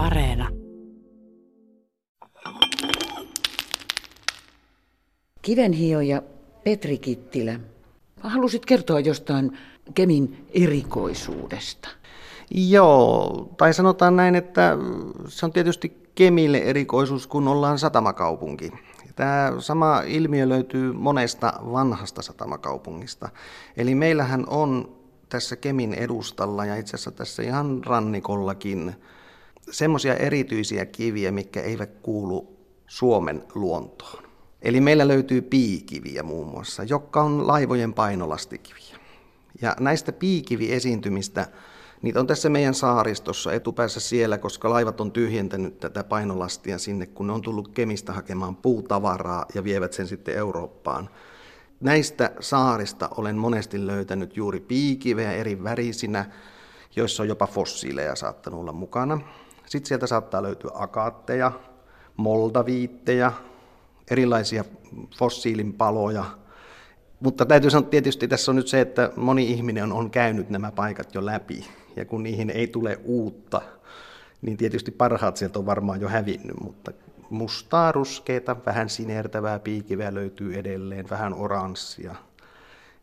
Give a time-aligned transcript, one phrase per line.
[0.00, 0.48] Areena.
[5.42, 6.22] Kivenhioja
[6.64, 7.60] Petri Kittilä,
[8.20, 9.58] halusit kertoa jostain
[9.94, 11.88] Kemin erikoisuudesta.
[12.50, 14.76] Joo, tai sanotaan näin, että
[15.28, 18.72] se on tietysti Kemille erikoisuus, kun ollaan satamakaupunki.
[19.16, 23.28] Tämä sama ilmiö löytyy monesta vanhasta satamakaupungista.
[23.76, 24.96] Eli meillähän on
[25.28, 28.94] tässä Kemin edustalla ja itse asiassa tässä ihan rannikollakin
[29.70, 34.24] semmoisia erityisiä kiviä, mikä eivät kuulu Suomen luontoon.
[34.62, 38.96] Eli meillä löytyy piikiviä muun muassa, jotka on laivojen painolastikiviä.
[39.62, 41.46] Ja näistä piikiviesiintymistä,
[42.02, 47.26] niitä on tässä meidän saaristossa etupäässä siellä, koska laivat on tyhjentänyt tätä painolastia sinne, kun
[47.26, 51.10] ne on tullut Kemistä hakemaan puutavaraa ja vievät sen sitten Eurooppaan.
[51.80, 56.26] Näistä saarista olen monesti löytänyt juuri piikiveä eri värisinä,
[56.96, 59.20] joissa on jopa fossiileja saattanut olla mukana.
[59.70, 61.52] Sitten sieltä saattaa löytyä akaatteja,
[62.16, 63.32] moldaviitteja,
[64.10, 64.64] erilaisia
[65.18, 66.24] fossiilinpaloja.
[67.20, 71.14] Mutta täytyy sanoa tietysti tässä on nyt se, että moni ihminen on käynyt nämä paikat
[71.14, 71.66] jo läpi.
[71.96, 73.62] Ja kun niihin ei tule uutta,
[74.42, 76.92] niin tietysti parhaat sieltä on varmaan jo hävinnyt, mutta
[77.30, 82.14] mustaa, ruskeita, vähän sinertävää piikiveä löytyy edelleen, vähän oranssia.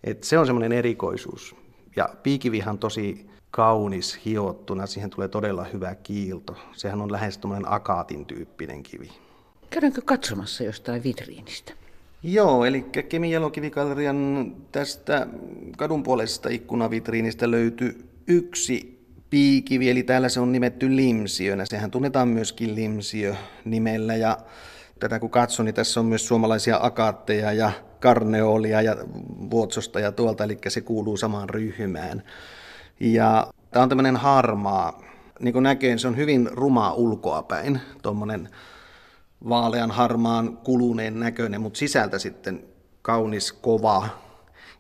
[0.03, 1.55] Et se on semmoinen erikoisuus.
[1.95, 6.55] Ja piikivihan on tosi kaunis hiottuna, siihen tulee todella hyvä kiilto.
[6.73, 9.09] Sehän on lähes akaatin tyyppinen kivi.
[9.69, 11.73] Käydäänkö katsomassa jostain vitriinistä?
[12.23, 15.27] Joo, eli Kemin jalokivigallerian tästä
[15.77, 18.97] kadunpuoleisesta ikkunavitriinistä löytyy yksi
[19.29, 21.65] piikivi, eli täällä se on nimetty limsiönä.
[21.65, 24.37] Sehän tunnetaan myöskin limsiö nimellä, ja
[24.99, 28.95] tätä kun katson, niin tässä on myös suomalaisia akaatteja ja karneolia ja
[29.51, 32.23] vuotsosta ja tuolta, eli se kuuluu samaan ryhmään.
[32.99, 35.01] Ja tämä on tämmöinen harmaa,
[35.39, 38.49] niin kuin näkee, se on hyvin rumaa ulkoapäin, tuommoinen
[39.49, 42.63] vaalean harmaan kuluneen näköinen, mutta sisältä sitten
[43.01, 44.09] kaunis kova.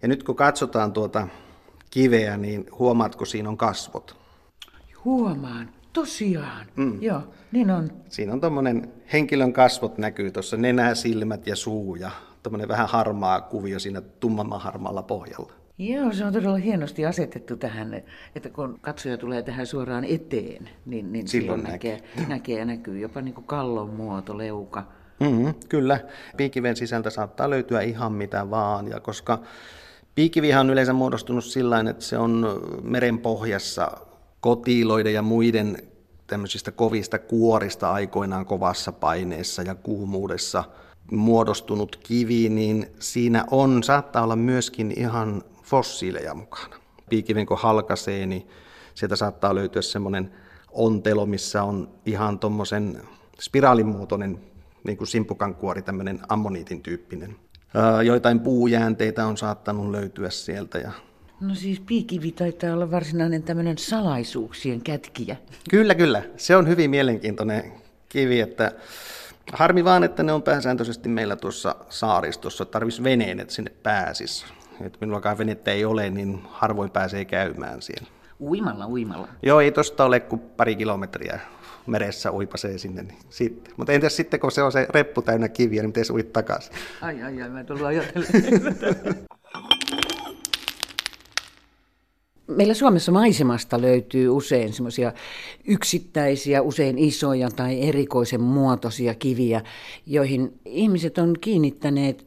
[0.01, 1.27] Ja nyt kun katsotaan tuota
[1.89, 4.17] kiveä, niin huomaatko siinä on kasvot?
[5.05, 6.65] Huomaan, tosiaan.
[6.75, 7.01] Mm.
[7.01, 7.89] Joo, niin on.
[8.09, 12.11] Siinä on tuommoinen henkilön kasvot näkyy tuossa, nenä, silmät ja suu ja
[12.43, 15.53] tuommoinen vähän harmaa kuvio siinä tummamman harmaalla pohjalla.
[15.79, 17.93] Joo, se on todella hienosti asetettu tähän,
[18.35, 23.21] että kun katsoja tulee tähän suoraan eteen, niin, niin silloin, näkee, näkee ja näkyy jopa
[23.21, 24.83] niin kuin kallon muoto, leuka.
[25.19, 25.99] Mm-hmm, kyllä.
[26.37, 29.39] Piikiven sisältä saattaa löytyä ihan mitä vaan, ja koska
[30.15, 33.91] piikivihan on yleensä muodostunut sillä että se on meren pohjassa
[34.39, 35.77] kotiloiden ja muiden
[36.27, 40.63] tämmöisistä kovista kuorista aikoinaan kovassa paineessa ja kuumuudessa
[41.11, 46.75] muodostunut kivi, niin siinä on, saattaa olla myöskin ihan fossiileja mukana.
[47.09, 48.47] Piikiven kun halkaisee, niin
[48.93, 50.31] sieltä saattaa löytyä semmoinen
[50.71, 53.01] ontelo, missä on ihan tuommoisen
[53.39, 54.39] spiraalimuotoinen
[54.83, 57.35] niin kuin simpukankuori, tämmöinen ammoniitin tyyppinen.
[58.05, 60.77] Joitain puujäänteitä on saattanut löytyä sieltä.
[60.77, 60.91] Ja...
[61.41, 65.35] No siis piikivi taitaa olla varsinainen tämmöinen salaisuuksien kätkiä.
[65.69, 66.23] Kyllä, kyllä.
[66.37, 67.73] Se on hyvin mielenkiintoinen
[68.09, 68.71] kivi, että
[69.53, 72.65] harmi vaan, että ne on pääsääntöisesti meillä tuossa saaristossa.
[72.65, 74.45] Tarvitsisi veneen, että sinne pääsisi.
[74.81, 78.07] Että minullakaan venettä ei ole, niin harvoin pääsee käymään siellä.
[78.41, 79.27] Uimalla, uimalla.
[79.43, 81.39] Joo, ei tosta ole kuin pari kilometriä
[81.87, 83.01] meressä uipasee sinne.
[83.03, 83.73] Niin sitten.
[83.77, 86.73] Mutta entäs sitten, kun se on se reppu täynnä kiviä, niin miten se uit takaisin?
[87.01, 88.27] Ai, ai, ai, mä tullut ajatellen.
[92.47, 95.13] Meillä Suomessa maisemasta löytyy usein semmoisia
[95.67, 99.61] yksittäisiä, usein isoja tai erikoisen muotoisia kiviä,
[100.05, 102.25] joihin ihmiset on kiinnittäneet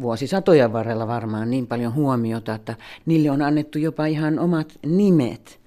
[0.00, 2.74] vuosisatojen varrella varmaan niin paljon huomiota, että
[3.06, 5.60] niille on annettu jopa ihan omat nimet.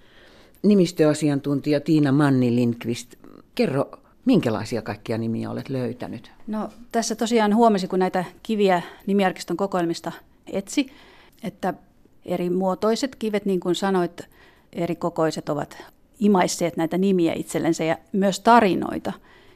[0.64, 3.16] Nimistöasiantuntija Tiina Manni Lindqvist,
[3.56, 3.92] kerro,
[4.26, 6.32] minkälaisia kaikkia nimiä olet löytänyt?
[6.48, 10.12] No tässä tosiaan huomasi, kun näitä kiviä nimiarkiston kokoelmista
[10.48, 10.88] etsi,
[11.44, 11.74] että
[12.26, 14.22] eri muotoiset kivet, niin kuin sanoit,
[14.74, 15.78] eri kokoiset ovat
[16.20, 19.14] imaisseet näitä nimiä itsellensä ja myös tarinoita.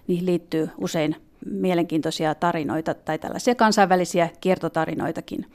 [0.07, 1.15] Niihin liittyy usein
[1.45, 5.51] mielenkiintoisia tarinoita tai tällaisia kansainvälisiä kiertotarinoitakin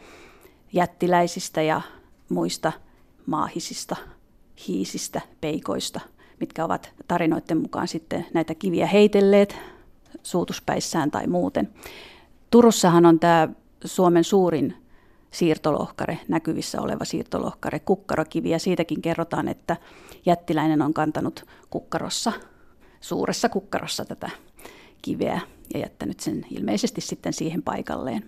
[0.73, 1.81] jättiläisistä ja
[2.29, 2.73] muista
[3.27, 3.97] maahisista,
[4.69, 6.01] hiisistä, peikoista,
[6.41, 9.57] mitkä ovat tarinoiden mukaan sitten näitä kiviä heitelleet
[10.23, 11.69] suutuspäissään tai muuten.
[12.51, 13.49] Turussahan on tämä
[13.85, 14.75] Suomen suurin
[15.31, 19.77] siirtolohkare, näkyvissä oleva siirtolohkare, kukkarokivi, ja siitäkin kerrotaan, että
[20.27, 22.33] jättiläinen on kantanut kukkarossa,
[23.01, 24.31] suuressa kukkarossa tätä
[25.03, 25.41] kiveä
[25.75, 28.25] ja jättänyt sen ilmeisesti sitten siihen paikalleen.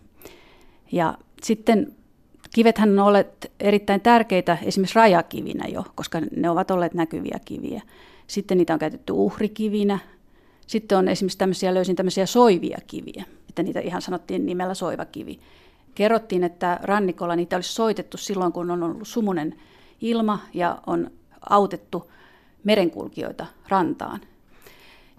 [0.93, 1.95] Ja sitten
[2.55, 7.83] kivethän on olleet erittäin tärkeitä esimerkiksi rajakivinä jo, koska ne ovat olleet näkyviä kiviä.
[8.27, 9.99] Sitten niitä on käytetty uhrikivinä,
[10.71, 15.41] Sitten on esimerkiksi tämmöisiä, löysin tämmöisiä soivia kiviä, että niitä ihan sanottiin nimellä soivakivi.
[15.95, 19.55] Kerrottiin, että rannikolla niitä olisi soitettu silloin, kun on ollut sumunen
[20.01, 21.11] ilma ja on
[21.51, 22.11] autettu
[22.65, 24.21] merenkulkijoita rantaan.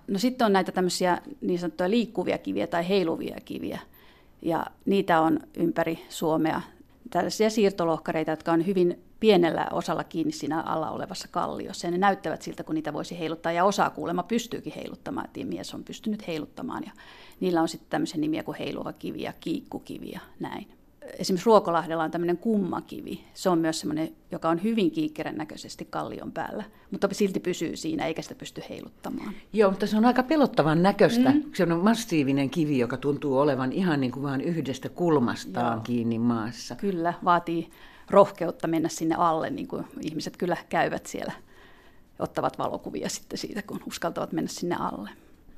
[0.07, 3.80] No sitten on näitä tämmöisiä niin sanottuja liikkuvia kiviä tai heiluvia kiviä,
[4.42, 6.62] ja niitä on ympäri Suomea.
[7.09, 11.88] Tällaisia siirtolohkareita, jotka on hyvin pienellä osalla kiinni siinä alla olevassa kalliossa.
[11.88, 13.51] Ja ne näyttävät siltä, kun niitä voisi heiluttaa.
[13.51, 15.25] Ja osa kuulemma pystyykin heiluttamaan.
[15.25, 16.83] Että mies on pystynyt heiluttamaan.
[16.86, 16.92] Ja
[17.39, 20.68] niillä on sitten tämmöisiä nimiä kuin heiluva kivi ja kiikkukivi ja näin
[21.19, 23.24] esimerkiksi Ruokolahdella on tämmöinen kummakivi.
[23.33, 28.06] Se on myös semmoinen, joka on hyvin kiikkerän näköisesti kallion päällä, mutta silti pysyy siinä
[28.06, 29.33] eikä sitä pysty heiluttamaan.
[29.53, 31.31] Joo, mutta se on aika pelottavan näköistä.
[31.31, 31.44] Mm.
[31.53, 35.83] Se on massiivinen kivi, joka tuntuu olevan ihan niin kuin vain yhdestä kulmastaan Joo.
[35.83, 36.75] kiinni maassa.
[36.75, 37.69] Kyllä, vaatii
[38.09, 41.33] rohkeutta mennä sinne alle, niin kuin ihmiset kyllä käyvät siellä.
[42.19, 45.09] Ottavat valokuvia sitten siitä, kun uskaltavat mennä sinne alle.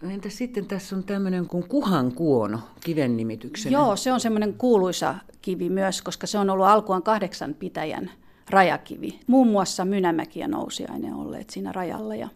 [0.10, 3.74] Entä sitten tässä on tämmöinen kuin kuhan kuono kiven nimityksenä?
[3.74, 8.12] Joo, se on semmoinen kuuluisa kivi myös, koska se on ollut alkuaan kahdeksan pitäjän
[8.50, 9.20] rajakivi.
[9.28, 12.16] Muun muassa Mynämäki ja Nousiainen olleet siinä rajalla.
[12.16, 12.30] Ja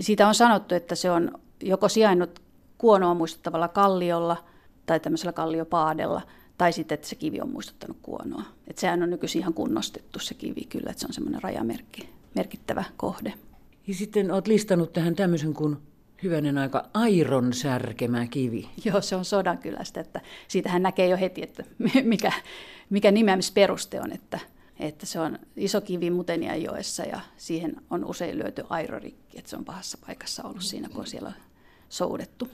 [0.00, 1.30] siitä on sanottu, että se on
[1.62, 2.42] joko sijainnut
[2.78, 4.44] kuonoa muistuttavalla kalliolla
[4.86, 6.22] tai tämmöisellä kalliopaadella,
[6.58, 8.42] tai sitten, että se kivi on muistuttanut kuonoa.
[8.68, 12.84] Että sehän on nykyisin ihan kunnostettu se kivi kyllä, että se on semmoinen rajamerkki, merkittävä
[12.96, 13.34] kohde.
[13.86, 15.76] Ja sitten olet listannut tähän tämmöisen kuin
[16.22, 18.68] hyvänen aika airon särkemä kivi.
[18.84, 21.64] Joo, se on Sodankylästä, että siitähän näkee jo heti, että
[22.04, 22.32] mikä,
[22.90, 24.38] mikä nimeämisperuste on, että,
[24.80, 26.10] että se on iso kivi
[26.62, 31.00] joessa ja siihen on usein lyöty airorikki, että se on pahassa paikassa ollut siinä, kun
[31.00, 31.32] on siellä
[31.88, 32.48] soudettu.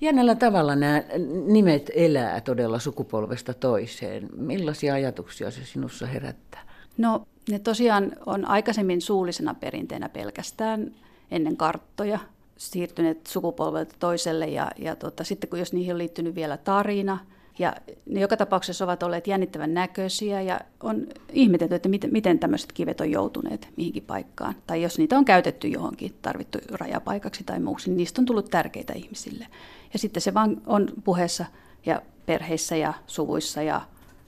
[0.00, 1.02] Jännällä tavalla nämä
[1.46, 4.28] nimet elää todella sukupolvesta toiseen.
[4.36, 6.60] Millaisia ajatuksia se sinussa herättää?
[6.98, 10.94] No, ne tosiaan on aikaisemmin suullisena perinteenä pelkästään
[11.30, 12.18] ennen karttoja
[12.60, 17.18] siirtyneet sukupolvelta toiselle ja, ja tota, sitten kun jos niihin on liittynyt vielä tarina,
[17.58, 17.76] ja
[18.06, 23.00] ne joka tapauksessa ovat olleet jännittävän näköisiä ja on ihmetelty, että miten, miten tämmöiset kivet
[23.00, 24.54] on joutuneet mihinkin paikkaan.
[24.66, 28.92] Tai jos niitä on käytetty johonkin, tarvittu rajapaikaksi tai muuksi, niin niistä on tullut tärkeitä
[28.92, 29.46] ihmisille.
[29.92, 31.44] Ja sitten se vaan on puheessa
[31.86, 33.80] ja perheissä ja suvuissa ja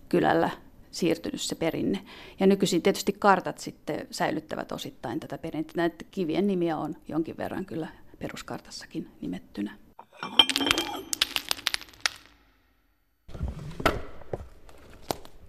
[0.09, 0.51] kylällä
[0.91, 1.99] siirtynyt se perinne.
[2.41, 5.73] Ja nykyisin tietysti kartat sitten säilyttävät osittain tätä perintää.
[5.77, 7.89] Näitä kivien nimiä on jonkin verran kyllä
[8.23, 9.77] peruskartassakin nimettynä.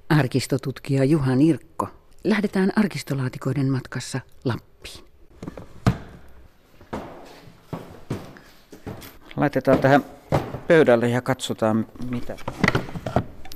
[0.09, 1.87] Arkistotutkija Juha Nirkko.
[2.23, 5.05] Lähdetään arkistolaatikoiden matkassa Lappiin.
[9.35, 10.05] Laitetaan tähän
[10.67, 12.37] pöydälle ja katsotaan mitä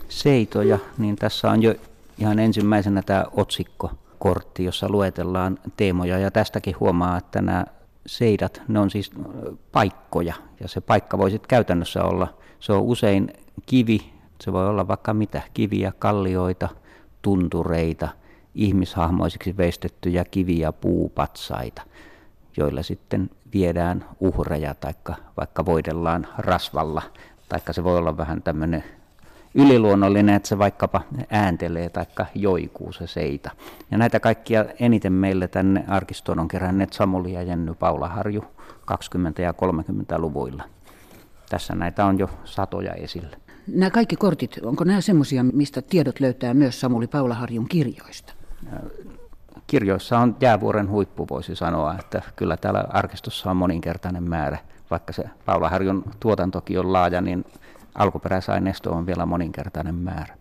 [0.10, 0.80] seitoja.
[0.98, 1.76] Niin tässä on jo
[2.18, 6.18] ihan ensimmäisenä tämä otsikkokortti, jossa luetellaan teemoja.
[6.18, 7.66] Ja tästäkin huomaa, että nämä
[8.08, 9.12] seidat, ne on siis
[9.72, 13.34] paikkoja, ja se paikka voi sitten käytännössä olla, se on usein
[13.66, 16.70] kivi, se voi olla vaikka mitä, kiviä, kallioita,
[17.22, 18.10] tuntureita,
[18.56, 21.82] ihmishahmoisiksi veistettyjä kiviä, puupatsaita,
[22.58, 24.94] joilla sitten viedään uhreja, tai
[25.38, 27.02] vaikka voidellaan rasvalla,
[27.50, 28.84] taikka se voi olla vähän tämmöinen
[29.58, 32.06] yliluonnollinen, että se vaikkapa ääntelee tai
[32.36, 33.52] joikuu se seita.
[33.92, 39.52] Ja näitä kaikkia eniten meille tänne arkistoon on keränneet Samuli ja Jenny Paulaharju 20- ja
[39.52, 40.64] 30-luvuilla.
[41.50, 43.38] Tässä näitä on jo satoja esillä.
[43.68, 48.34] Nämä kaikki kortit, onko nämä semmoisia, mistä tiedot löytää myös Samuli Paulaharjun kirjoista?
[49.68, 54.58] Kirjoissa on jäävuoren huippu, voisi sanoa, että kyllä täällä arkistossa on moninkertainen määrä.
[54.92, 57.46] Vaikka se Paulaharjun tuotantokin on laaja, niin
[57.98, 60.38] alkuperäisaineisto on vielä moninkertainen määrä.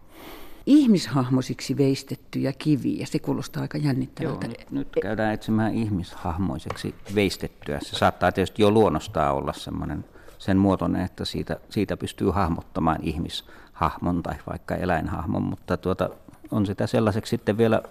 [0.66, 4.46] Ihmishahmoisiksi veistettyjä kiviä, se kuulostaa aika jännittävältä.
[4.46, 7.78] Joo, nyt, nyt käydään etsimään ihmishahmoiseksi veistettyä.
[7.82, 10.04] Se saattaa tietysti jo luonnostaan olla semmoinen
[10.38, 16.10] sen muotoinen, että siitä, siitä pystyy hahmottamaan ihmishahmon tai vaikka eläinhahmon, mutta tuota,
[16.50, 17.82] on sitä sellaiseksi sitten vielä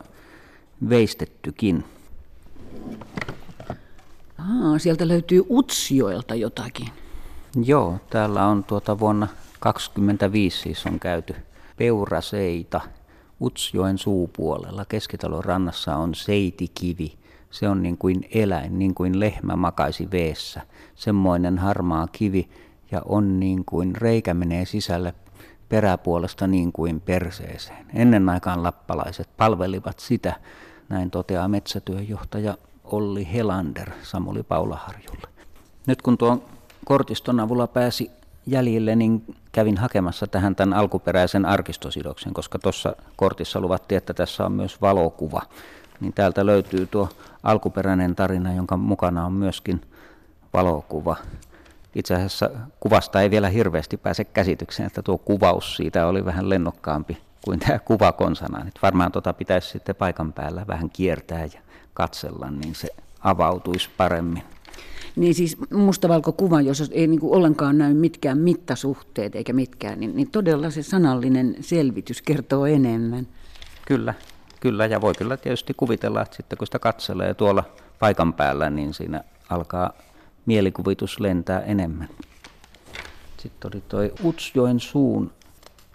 [0.89, 1.83] veistettykin.
[4.39, 6.87] Aa, sieltä löytyy Utsjoelta jotakin.
[7.63, 9.27] Joo, täällä on tuota vuonna
[9.59, 11.35] 25 siis on käyty
[11.77, 12.81] Peuraseita
[13.41, 14.85] Utsjoen suupuolella.
[14.85, 17.17] Keskitalon rannassa on seitikivi.
[17.51, 20.61] Se on niin kuin eläin, niin kuin lehmä makaisi veessä.
[20.95, 22.49] Semmoinen harmaa kivi
[22.91, 25.13] ja on niin kuin reikä menee sisälle
[25.69, 27.85] peräpuolesta niin kuin perseeseen.
[27.93, 30.35] Ennen aikaan lappalaiset palvelivat sitä,
[30.89, 35.27] näin toteaa metsätyöjohtaja Olli Helander Samuli Paulaharjulle.
[35.87, 36.43] Nyt kun tuon
[36.85, 38.11] kortiston avulla pääsi
[38.47, 44.51] jäljille, niin kävin hakemassa tähän tämän alkuperäisen arkistosidoksen, koska tuossa kortissa luvattiin, että tässä on
[44.51, 45.41] myös valokuva.
[45.99, 47.09] Niin täältä löytyy tuo
[47.43, 49.81] alkuperäinen tarina, jonka mukana on myöskin
[50.53, 51.15] valokuva.
[51.95, 52.49] Itse asiassa
[52.79, 57.79] kuvasta ei vielä hirveästi pääse käsitykseen, että tuo kuvaus siitä oli vähän lennokkaampi kuin tämä
[57.79, 58.63] kuva konsana.
[58.63, 61.59] Nyt varmaan tuota pitäisi sitten paikan päällä vähän kiertää ja
[61.93, 62.87] katsella, niin se
[63.19, 64.43] avautuisi paremmin.
[65.15, 70.31] Niin siis mustavalkokuva, jos ei niin kuin ollenkaan näy mitkään mittasuhteet eikä mitkään, niin, niin
[70.31, 73.27] todella se sanallinen selvitys kertoo enemmän.
[73.87, 74.13] Kyllä,
[74.59, 77.63] kyllä ja voi kyllä tietysti kuvitella, että sitten kun sitä katselee tuolla
[77.99, 79.91] paikan päällä, niin siinä alkaa
[80.45, 82.09] mielikuvitus lentää enemmän.
[83.37, 85.31] Sitten oli toi Utsjoen suun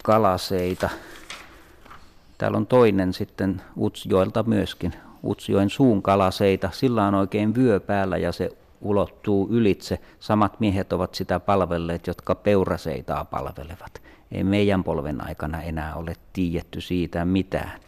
[0.02, 0.90] kalaseita.
[2.38, 4.92] Täällä on toinen sitten Utsjoelta myöskin,
[5.24, 6.70] Utsjoen suun kalaseita.
[6.72, 8.50] Sillä on oikein vyö päällä ja se
[8.80, 10.00] ulottuu ylitse.
[10.20, 14.02] Samat miehet ovat sitä palvelleet, jotka peuraseitaa palvelevat.
[14.32, 17.80] Ei meidän polven aikana enää ole tiedetty siitä mitään,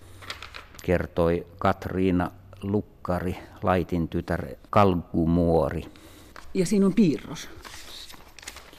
[0.82, 2.30] kertoi Katriina
[2.62, 5.84] Lukkari, Laitin tytär Kalgumuori.
[6.54, 7.48] Ja siinä on piirros.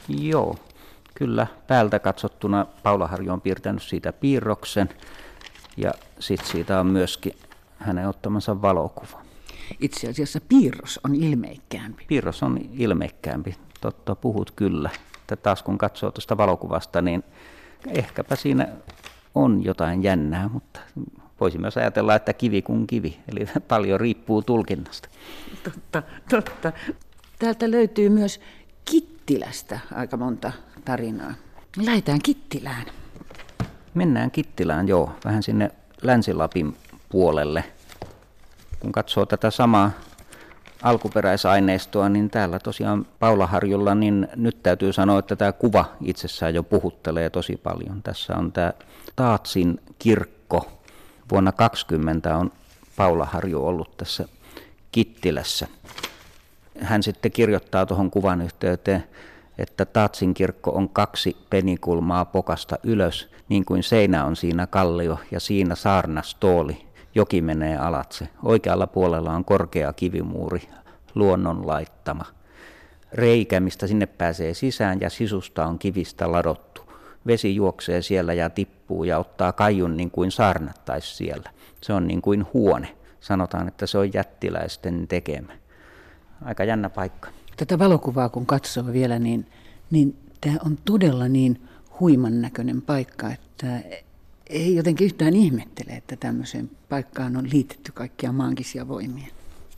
[0.08, 0.56] Joo,
[1.14, 1.46] kyllä.
[1.66, 4.88] Päältä katsottuna Paula Harjo on piirtänyt siitä piirroksen
[5.76, 7.32] ja sitten siitä on myöskin
[7.78, 9.22] hänen ottamansa valokuva.
[9.80, 12.04] Itse asiassa piirros on ilmeikkäämpi.
[12.08, 14.90] Piirros on ilmeikkäämpi, totta puhut kyllä.
[15.20, 17.24] Että taas kun katsoo tuosta valokuvasta, niin
[17.88, 18.68] ehkäpä siinä
[19.34, 20.80] on jotain jännää, mutta
[21.40, 25.08] voisi myös ajatella, että kivi kuin kivi, eli paljon riippuu tulkinnasta.
[25.64, 26.72] Totta, totta.
[27.38, 28.40] Täältä löytyy myös
[28.84, 30.52] Kittilästä aika monta
[30.84, 31.34] tarinaa.
[31.76, 32.86] Lähdetään Kittilään.
[33.94, 35.70] Mennään Kittilään, joo, vähän sinne
[36.02, 36.76] Länsi-Lapin
[37.08, 37.64] puolelle.
[38.84, 39.90] Kun katsoo tätä samaa
[40.82, 47.30] alkuperäisaineistoa, niin täällä tosiaan Paulaharjulla, niin nyt täytyy sanoa, että tämä kuva itsessään jo puhuttelee
[47.30, 48.02] tosi paljon.
[48.02, 48.72] Tässä on tämä
[49.16, 50.80] Taatsin kirkko.
[51.30, 52.52] Vuonna 20 on
[52.96, 54.28] Paulaharju ollut tässä
[54.92, 55.66] Kittilässä.
[56.80, 59.04] Hän sitten kirjoittaa tuohon kuvan yhteyteen,
[59.58, 65.40] että Taatsin kirkko on kaksi penikulmaa pokasta ylös, niin kuin seinä on siinä kallio ja
[65.40, 66.93] siinä saarnastooli.
[67.14, 68.28] Joki menee alatse.
[68.42, 70.62] Oikealla puolella on korkea kivimuuri,
[71.14, 72.24] luonnon laittama.
[73.12, 76.82] Reikä, mistä sinne pääsee sisään ja sisusta on kivistä ladottu.
[77.26, 81.50] Vesi juoksee siellä ja tippuu ja ottaa kaijun niin kuin saarnattaisi siellä.
[81.80, 82.96] Se on niin kuin huone.
[83.20, 85.52] Sanotaan, että se on jättiläisten tekemä.
[86.44, 87.28] Aika jännä paikka.
[87.56, 89.46] Tätä valokuvaa kun katsoo vielä, niin,
[89.90, 91.68] niin tämä on todella niin
[92.00, 93.66] huiman näköinen paikka, että
[94.50, 99.26] ei jotenkin yhtään ihmettele, että tämmöiseen paikkaan on liitetty kaikkia maankisia voimia.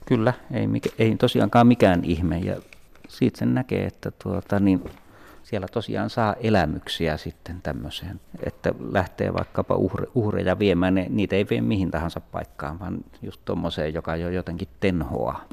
[0.06, 0.66] Kyllä, ei,
[0.98, 2.56] ei tosiaankaan mikään ihme ja
[3.08, 4.84] siitä sen näkee, että tuota, niin
[5.42, 11.46] siellä tosiaan saa elämyksiä sitten tämmöiseen, että lähtee vaikkapa uhre, uhreja viemään, ne, niitä ei
[11.50, 15.44] vie mihin tahansa paikkaan, vaan just tuommoiseen, joka jo jotenkin tenhoaa.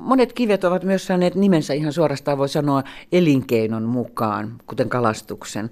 [0.00, 5.70] Monet kivet ovat myös saaneet nimensä ihan suorastaan voi sanoa elinkeinon mukaan, kuten kalastuksen.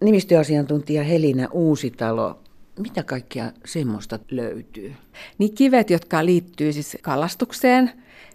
[0.00, 2.38] Nimistöasiantuntija Helina Uusitalo,
[2.78, 4.94] mitä kaikkia semmoista löytyy?
[5.38, 7.90] Niin kivet, jotka liittyy siis kalastukseen,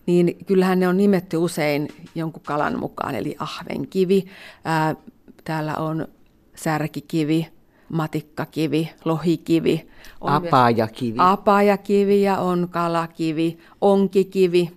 [0.05, 4.25] niin kyllähän ne on nimetty usein jonkun kalan mukaan, eli ahvenkivi.
[4.65, 4.95] Ää,
[5.43, 6.07] täällä on
[6.55, 7.47] särkikivi,
[7.89, 9.87] matikkakivi, lohikivi.
[10.21, 11.17] On apajakivi.
[11.17, 14.71] Apajakivi ja on kalakivi, onkikivi.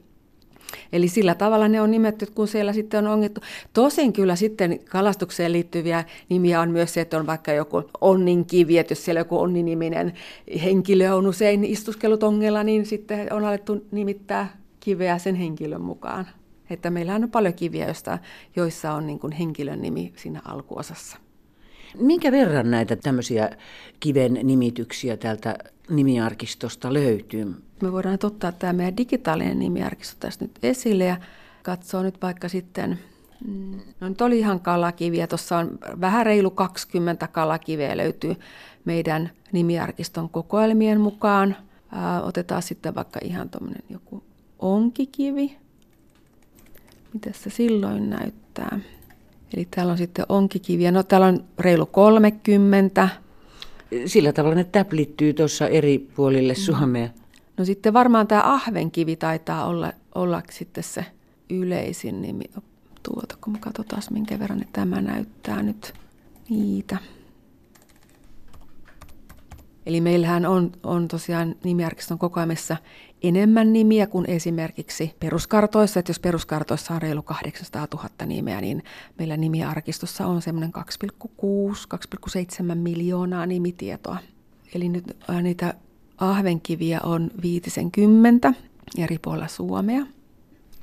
[0.93, 3.41] Eli sillä tavalla ne on nimetty, kun siellä sitten on ongittu.
[3.73, 8.93] Tosin kyllä sitten kalastukseen liittyviä nimiä on myös se, että on vaikka joku onninkivi, että
[8.93, 10.13] jos siellä joku onniniminen
[10.65, 16.27] henkilö on usein istuskellut ongella, niin sitten on alettu nimittää kiveä sen henkilön mukaan.
[16.71, 18.19] Että meillä on paljon kiviä, joista,
[18.57, 21.17] joissa on niin kuin henkilön nimi siinä alkuosassa.
[21.99, 23.51] Minkä verran näitä tämmöisiä
[24.01, 25.59] kiven nimityksiä täältä
[25.91, 27.55] nimiarkistosta löytyy?
[27.83, 31.17] Me voidaan ottaa tämä meidän digitaalinen nimiarkisto tästä nyt esille ja
[31.63, 32.99] katsoa nyt vaikka sitten,
[33.47, 38.37] mm, no nyt oli ihan kalakiviä, tuossa on vähän reilu 20 kalakiveä löytyy
[38.85, 41.57] meidän nimiarkiston kokoelmien mukaan.
[42.23, 44.23] Otetaan sitten vaikka ihan tuommoinen joku
[44.59, 45.57] onkikivi.
[47.15, 48.81] Mitä se silloin näyttää?
[49.55, 50.93] Eli täällä on sitten onkikiviä.
[50.93, 53.09] No täällä on reilu 30.
[54.07, 57.09] Sillä tavalla ne täplittyy tuossa eri puolille Suomea.
[57.57, 61.05] No sitten varmaan tämä ahvenkivi taitaa olla, olla sitten se
[61.51, 62.45] yleisin nimi.
[63.03, 65.95] Tuota, kun katsotaan minkä verran tämä näyttää nyt
[66.49, 66.97] niitä.
[69.87, 72.77] Eli meillähän on, on tosiaan nimiarkiston kokoelmassa
[73.23, 76.01] enemmän nimiä kuin esimerkiksi peruskartoissa.
[76.01, 78.83] Että jos peruskartoissa on reilu 800 000 nimeä, niin
[79.19, 84.17] meillä nimiarkistossa on semmoinen 2,6-2,7 miljoonaa nimitietoa.
[84.75, 85.75] Eli nyt niitä
[86.19, 88.55] ahvenkiviä on 50.
[88.99, 90.07] eri puolilla Suomea.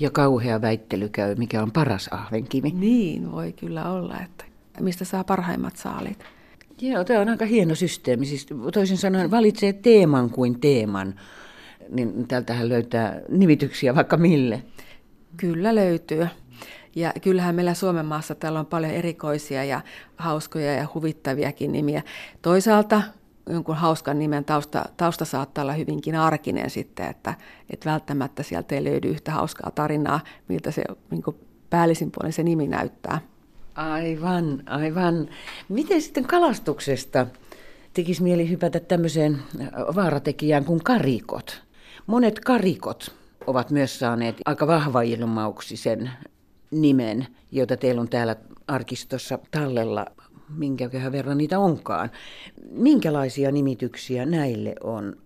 [0.01, 2.71] Ja kauhea väittely käy, mikä on paras ahvenkivi.
[2.71, 4.45] Niin, voi kyllä olla, että
[4.79, 6.23] mistä saa parhaimmat saalit.
[6.81, 8.25] Joo, tämä on aika hieno systeemi.
[8.25, 11.15] Siis toisin sanoen valitsee teeman kuin teeman,
[11.91, 14.63] niin täältähän löytää nimityksiä vaikka mille.
[15.37, 16.27] Kyllä löytyy.
[16.95, 19.81] Ja kyllähän meillä Suomen maassa täällä on paljon erikoisia ja
[20.15, 22.01] hauskoja ja huvittaviakin nimiä.
[22.41, 23.01] Toisaalta
[23.49, 27.33] jonkun hauskan nimen tausta, tausta saattaa olla hyvinkin arkinen sitten, että,
[27.69, 31.23] että välttämättä sieltä ei löydy yhtä hauskaa tarinaa, miltä se niin
[31.69, 33.21] päällisin puolin se nimi näyttää.
[33.75, 35.29] Aivan, aivan.
[35.69, 37.27] Miten sitten kalastuksesta
[37.93, 39.37] tekisi mieli hypätä tämmöiseen
[39.95, 41.68] vaaratekijään kuin karikot?
[42.09, 43.15] Monet karikot
[43.47, 46.11] ovat myös saaneet aika vahva ilmauksisen
[46.71, 48.35] nimen, joita teillä on täällä
[48.67, 50.05] arkistossa tallella,
[50.57, 52.11] minkäköhän verran niitä onkaan.
[52.71, 55.17] Minkälaisia nimityksiä näille on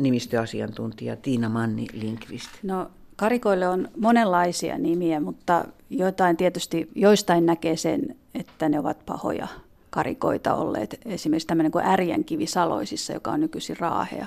[0.00, 2.50] nimistöasiantuntija Tiina Manni Linkvist?
[2.62, 9.48] No karikoille on monenlaisia nimiä, mutta jotain tietysti, joistain näkee sen, että ne ovat pahoja
[9.90, 11.00] karikoita olleet.
[11.04, 14.26] Esimerkiksi tämmöinen kuin Ärjänkivi Saloisissa, joka on nykyisin raahea.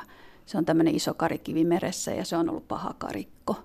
[0.51, 3.55] Se on tämmöinen iso karikivi meressä ja se on ollut paha karikko.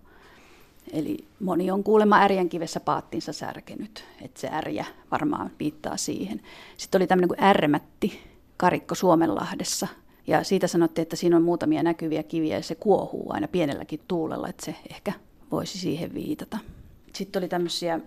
[0.93, 6.41] Eli moni on kuulemma ärjänkivessä paattinsa särkenyt, että se ärjä varmaan viittaa siihen.
[6.77, 8.21] Sitten oli tämmöinen kuin ärmätti
[8.57, 9.89] karikko Suomenlahdessa,
[10.27, 14.49] ja siitä sanottiin, että siinä on muutamia näkyviä kiviä ja se kuohuu aina pienelläkin tuulella,
[14.49, 15.13] että se ehkä
[15.51, 16.59] voisi siihen viitata.
[17.15, 18.01] Sitten oli tämmöisiä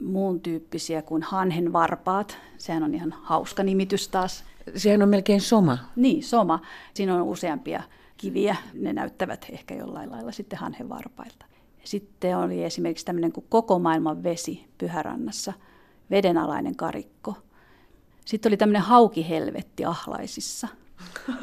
[0.00, 2.38] muun tyyppisiä kuin hanhenvarpaat.
[2.58, 4.44] Sehän on ihan hauska nimitys taas.
[4.76, 5.78] Sehän on melkein soma.
[5.96, 6.60] Niin, soma.
[6.94, 7.82] Siinä on useampia
[8.16, 8.56] kiviä.
[8.74, 11.46] Ne näyttävät ehkä jollain lailla sitten hanhenvarpailta.
[11.84, 15.52] Sitten oli esimerkiksi tämmöinen kuin koko maailman vesi Pyhärannassa,
[16.10, 17.34] vedenalainen karikko.
[18.24, 20.68] Sitten oli tämmöinen haukihelvetti Ahlaisissa.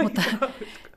[0.01, 0.23] Mutta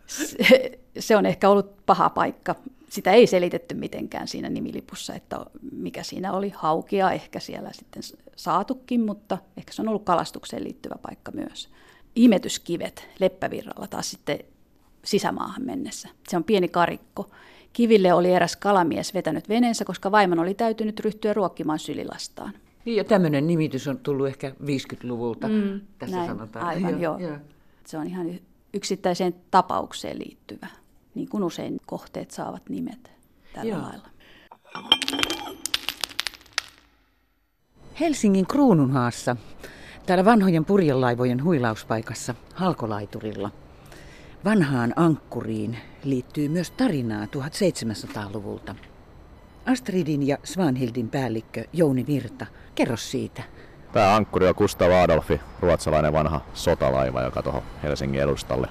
[0.06, 2.54] se, se on ehkä ollut paha paikka.
[2.88, 8.02] Sitä ei selitetty mitenkään siinä nimilipussa, että mikä siinä oli haukia, ehkä siellä sitten
[8.36, 11.68] saatukin, mutta ehkä se on ollut kalastukseen liittyvä paikka myös.
[12.16, 14.38] Imetyskivet Leppävirralla taas sitten
[15.04, 16.08] sisämaahan mennessä.
[16.28, 17.30] Se on pieni karikko,
[17.72, 22.52] Kiville oli eräs kalamies vetänyt veneensä, koska vaimon oli täytynyt ryhtyä ruokkimaan sylilastaan.
[22.84, 26.66] Niin, ja tämmöinen nimitys on tullut ehkä 50-luvulta, mm, tässä näin, sanotaan.
[26.66, 27.18] Aivan, joo.
[27.18, 27.36] joo.
[27.86, 28.26] Se on ihan
[28.74, 30.66] yksittäiseen tapaukseen liittyvä,
[31.14, 33.10] niin kuin usein kohteet saavat nimet
[33.52, 33.82] tällä joo.
[33.82, 34.08] lailla.
[38.00, 39.36] Helsingin Kruununhaassa,
[40.06, 43.50] täällä vanhojen purjelaivojen huilauspaikassa Halkolaiturilla–
[44.44, 48.74] Vanhaan ankkuriin liittyy myös tarinaa 1700-luvulta.
[49.66, 53.42] Astridin ja Svanhildin päällikkö Jouni Virta, kerro siitä.
[53.92, 58.68] Tämä ankkuri on Gustav Adolfi, ruotsalainen vanha sotalaiva, joka tuohon Helsingin edustalle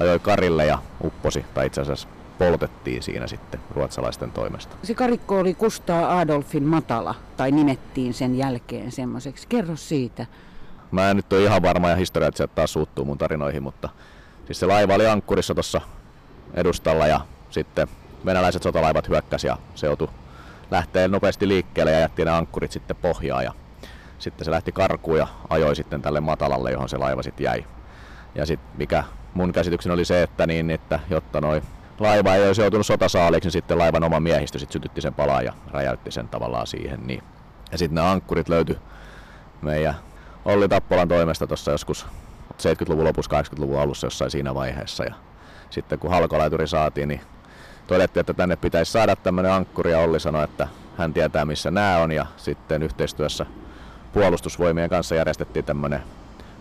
[0.00, 4.76] ajoi karille ja upposi, tai itse asiassa poltettiin siinä sitten ruotsalaisten toimesta.
[4.82, 9.48] Se karikko oli Gustav Adolfin matala, tai nimettiin sen jälkeen semmoiseksi.
[9.48, 10.26] Kerro siitä.
[10.90, 13.88] Mä en nyt ole ihan varma ja sieltä taas suuttuu mun tarinoihin, mutta
[14.46, 15.80] Siis se laiva oli ankkurissa tuossa
[16.54, 17.88] edustalla ja sitten
[18.24, 20.08] venäläiset sotalaivat hyökkäsi ja se joutui
[20.70, 23.52] lähteä nopeasti liikkeelle ja jätti ne ankkurit sitten pohjaan ja
[24.18, 27.64] sitten se lähti karkuun ja ajoi sitten tälle matalalle, johon se laiva sitten jäi.
[28.34, 31.62] Ja sitten mikä mun käsitykseni oli se, että, niin, että jotta noi
[31.98, 35.52] laiva ei olisi joutunut sotasaaliksi, niin sitten laivan oma miehistö sitten sytytti sen palaan ja
[35.70, 37.06] räjäytti sen tavallaan siihen.
[37.06, 37.22] Niin.
[37.72, 38.78] Ja sitten ne ankkurit löytyi
[39.62, 39.94] meidän
[40.44, 42.06] Olli Tappolan toimesta tuossa joskus
[42.68, 45.04] 70-luvun lopussa, 80-luvun alussa jossain siinä vaiheessa.
[45.04, 45.14] Ja
[45.70, 47.20] sitten kun halkolaituri saatiin, niin
[47.86, 51.98] todettiin, että tänne pitäisi saada tämmöinen ankkuri ja Olli sanoi, että hän tietää missä nämä
[51.98, 53.46] on ja sitten yhteistyössä
[54.12, 56.02] puolustusvoimien kanssa järjestettiin tämmöinen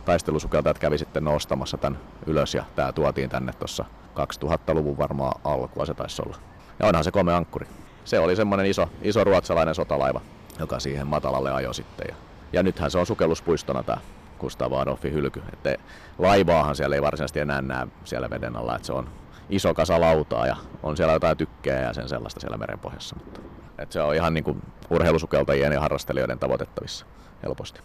[0.06, 3.86] taistelusukelta, että kävi sitten nostamassa tämän ylös ja tämä tuotiin tänne tuossa
[4.16, 6.38] 2000-luvun varmaan alkua se taisi olla.
[6.80, 7.68] Ja onhan se kome ankkuri.
[8.06, 10.22] Se oli semmoinen iso, iso ruotsalainen sotalaiva,
[10.60, 12.06] joka siihen matalalle ajoi sitten.
[12.10, 12.16] Ja,
[12.54, 13.98] ja nythän se on sukelluspuistona tämä
[14.42, 15.44] Gustav Adolfin hylky.
[15.54, 15.76] Että
[16.18, 19.10] laivaahan siellä ei varsinaisesti enää näe siellä veden alla, että se on
[19.50, 23.16] iso kasa lautaa ja on siellä jotain tykkää ja sen sellaista siellä merenpohjassa.
[23.16, 23.42] Mutta,
[23.78, 27.06] että se on ihan niin kuin urheilusukeltajien ja harrastelijoiden tavoitettavissa
[27.44, 27.82] helposti.